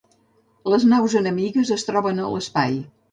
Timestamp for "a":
2.25-2.31